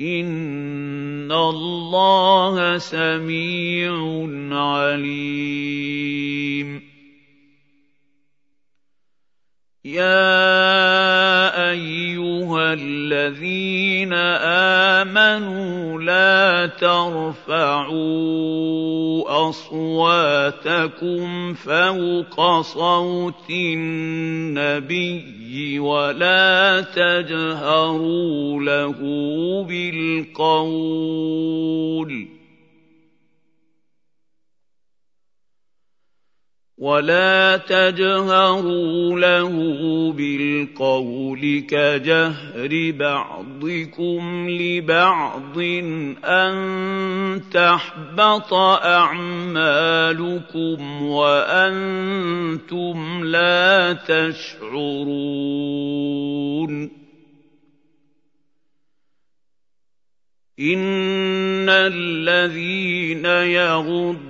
[0.00, 3.92] إِنَّ اللَّهَ سَمِيعٌ
[4.52, 6.20] عَلِيمٌ
[9.90, 14.12] يَا أَيُّهَا الَّذِينَ
[15.02, 18.00] آمَنُوا لَا تَرْفَعُوا
[19.48, 25.30] أَصْوَاتَكُمْ فَوْقَ صَوْتِ النَّبِيِّ
[25.78, 28.98] وَلَا تَجْهَرُوا لَهُ
[29.68, 30.80] بِالْقَوْلِ
[36.80, 39.52] ولا تجهروا له
[40.12, 45.58] بالقول كجهر بعضكم لبعض
[46.24, 49.82] ان تحبط اعمالكم
[51.02, 52.44] وأنتم
[53.24, 55.20] لا تشعرون
[60.60, 64.29] ان الذين يغضون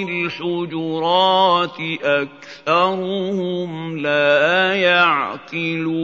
[0.09, 6.03] الْحُجُرَاتِ أَكْثَرُهُمْ لَا يَعْقِلُونَ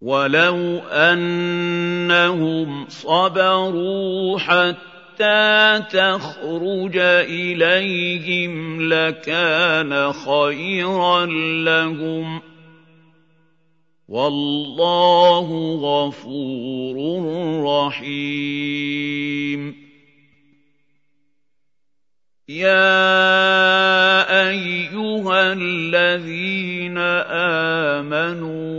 [0.00, 4.89] وَلَوْ أَنَّهُمْ صَبَرُوا حَتَّىٰ
[5.20, 11.26] حتى تخرج اليهم لكان خيرا
[11.64, 12.40] لهم
[14.08, 16.96] والله غفور
[17.64, 19.10] رحيم.
[22.48, 22.80] يا
[24.50, 26.98] ايها الذين
[27.98, 28.69] امنوا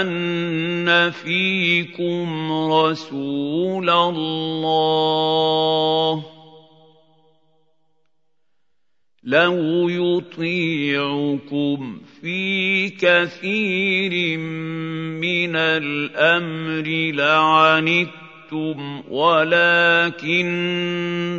[0.00, 5.06] أن فيكم رسول الله.
[9.26, 11.78] لو يطيعكم
[12.20, 20.36] في كثير من الأمر لعنتم ولكن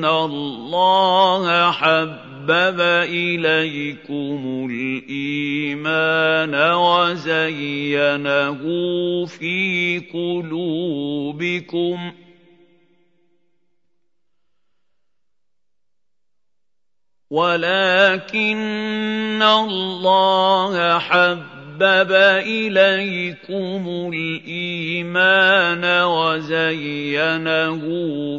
[0.05, 2.79] الله حب حبب
[3.11, 8.61] إليكم الإيمان وزينه
[9.25, 12.11] في قلوبكم.
[17.29, 18.47] ولكن
[19.41, 22.11] الله حب حبب
[22.47, 27.81] إليكم الإيمان وزينه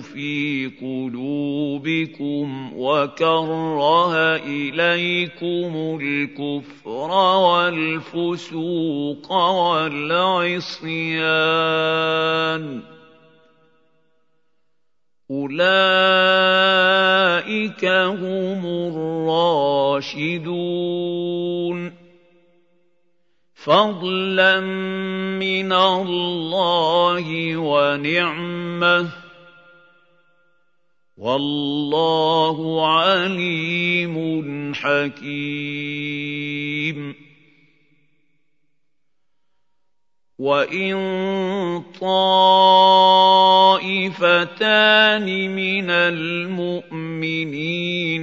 [0.00, 10.82] في قلوبكم وكره إليكم الكفر والفسوق والعصيان.
[15.30, 15.84] أولئك
[17.84, 20.18] هم الراشدون.
[23.68, 24.60] فضلا
[25.36, 29.08] من الله ونعمة.
[31.18, 34.16] والله عليم
[34.74, 36.18] حكيم.
[40.38, 40.94] وَإِن
[42.00, 42.86] طَائِفَتَانِ
[45.50, 47.10] مِنَ الْمُؤْمِنِينَ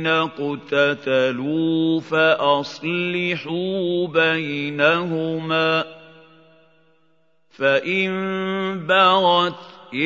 [0.08, 3.68] اقْتَتَلُوا فَأَصْلِحُوا
[4.08, 5.86] بَيْنَهُمَا ۖ
[7.52, 8.10] فَإِن
[8.88, 9.60] بَغَتْ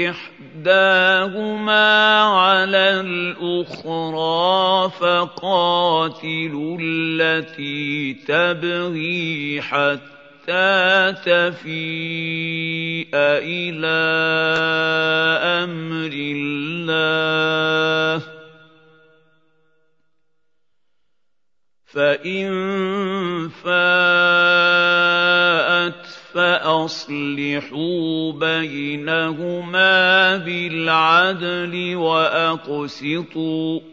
[0.09, 1.85] إِحْدَاهُمَا
[2.21, 10.18] عَلَى الْأُخْرَىٰ فَقَاتِلُوا الَّتِي تَبْغِي حَتَّىٰ
[11.11, 14.09] تَفِيءَ إِلَىٰ
[15.63, 18.23] أَمْرِ اللَّهِ ۚ.
[21.85, 22.49] فَإِن
[23.49, 23.79] فَاءَتْ
[26.33, 33.83] فَأَصْلِحُوا بَيْنَهُمَا بِالْعَدْلِ وَأَقْسِطُوا ۖ.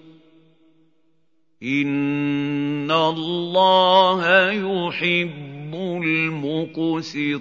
[1.62, 5.45] إِنَّ اللَّهَ يُحِبُّ
[5.76, 7.36] الْمُقْسِطِينَ.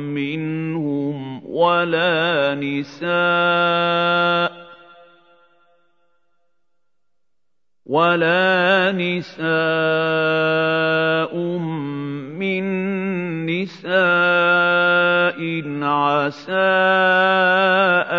[0.09, 4.54] مِّنْهُمْ وَلَا نِسَاءٌ
[7.85, 9.45] وَلَا نِسَاءٌ
[11.37, 12.65] مِّن
[13.45, 15.37] نِّسَاءٍ
[15.85, 16.81] عَسَىٰ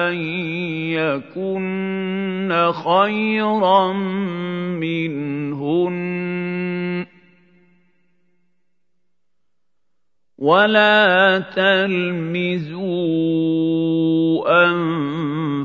[0.06, 0.14] أَن
[0.94, 3.92] يَكُنَّ خَيْرًا
[4.78, 6.06] مِّنْهُنَّ
[7.04, 7.08] ۖ.
[10.38, 12.76] وَلَا تَلْمِزُوا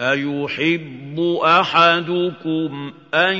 [0.00, 3.36] أَيُحِبُّ أَحَدُكُمْ أَن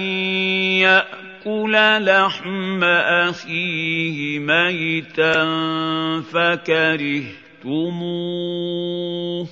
[0.80, 1.72] يَأْكُلَ
[2.04, 5.44] لَحْمَ أَخِيهِ مَيْتًا
[6.32, 7.34] فَكَرِهْتُمُوهُ
[9.46, 9.48] ۚ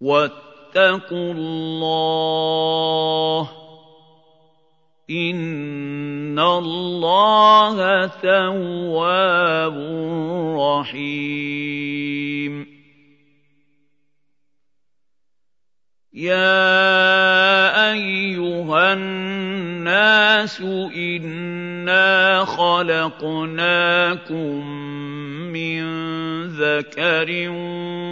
[0.00, 2.62] وَاتَّقُوا اللَّهَ
[3.44, 3.48] ۚ
[5.10, 9.76] إِنَّ اللَّهَ تَوَّابٌ
[10.60, 11.72] رَّحِيمٌ
[16.14, 20.60] يَا أَيُّهَا النَّاسُ
[20.92, 24.52] إِنَّا خَلَقْنَاكُم
[25.56, 25.82] مِّن
[26.52, 27.28] ذَكَرٍ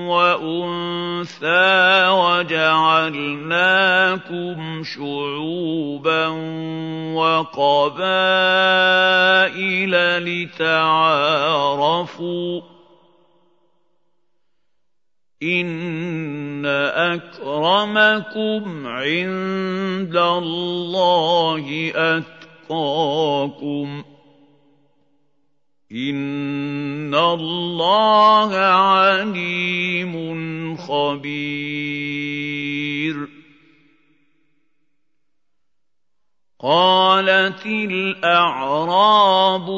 [0.08, 3.36] وَأُنثَىٰ وَجَعَلْنَاكُمْ
[4.84, 6.26] شُعُوبًا
[7.20, 8.00] وَقَبَائِلَ
[10.24, 10.80] لِتَعَارَفُوا
[12.60, 12.64] ۚ
[15.42, 16.66] إِنَّ
[17.16, 24.04] أَكْرَمَكُمْ عِندَ اللَّهِ أَتْقَاكُمْ ۚ
[25.92, 32.20] إِنَّ اللَّهَ عَلِيمٌ خَبِيرٌ
[36.60, 39.70] قَالَتِ الْأَعْرَابُ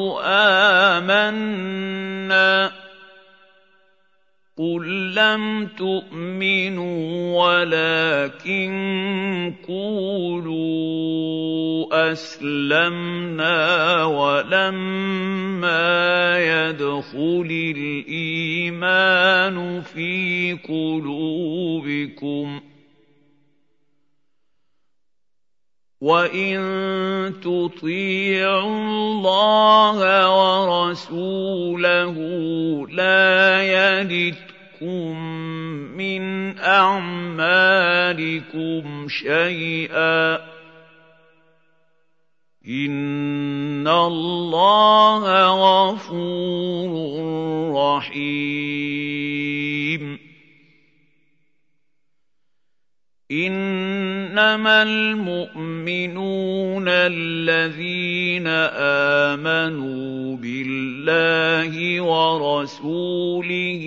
[1.03, 2.82] آمَنَّا
[4.63, 8.73] قل لم تؤمنوا ولكن
[9.67, 10.93] قولوا
[12.11, 15.19] اسلمنا ولما
[16.39, 22.61] يدخل الايمان في قلوبكم
[26.01, 29.99] وان تطيعوا الله
[30.79, 32.15] ورسوله
[32.87, 34.52] لا يلدكم
[35.97, 36.23] من
[36.59, 38.05] اعمالكم
[39.07, 40.35] شيئا
[42.67, 45.23] ان الله
[45.63, 46.91] غفور
[47.75, 48.52] رحيم
[54.53, 58.47] انما المؤمنون الذين
[59.33, 63.85] امنوا بالله ورسوله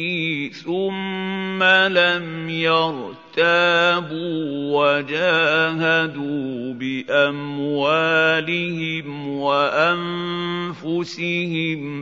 [0.64, 3.06] ثم لم يرتابوا
[4.98, 8.26] وجاهدوا باموالهم
[9.38, 11.06] وانفسهم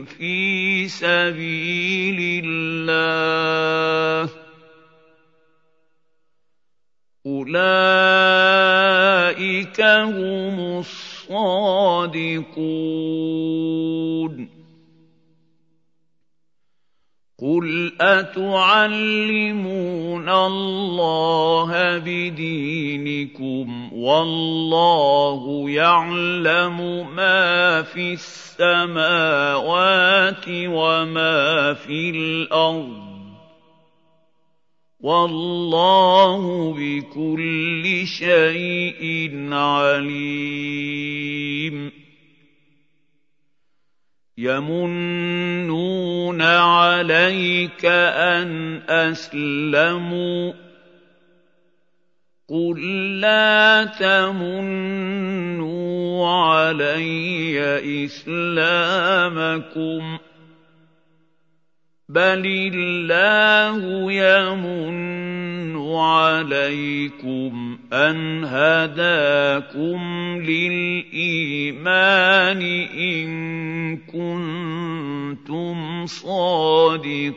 [0.05, 4.44] في سبيل الله
[7.25, 7.55] أولئك
[9.81, 12.55] هم الصادقون
[17.39, 19.49] قل أتعلمون
[20.29, 29.65] الله بدينكم والله يعلم ما في السماوات
[30.47, 33.04] وما في الأرض
[34.99, 41.25] والله بكل شيء عليم.
[44.37, 50.53] يمنون عليك أن أسلموا.
[52.49, 52.81] قل
[53.19, 60.17] لا تمنوا علي إسلامكم.
[62.09, 70.01] بل الله يمن عليكم ان هداكم
[70.41, 77.35] للايمان ان كنتم صادقين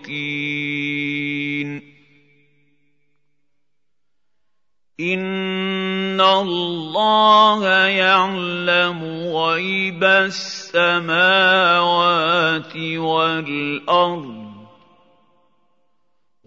[5.01, 11.17] ان الله يعلم غيب السماوات
[12.77, 14.48] والارض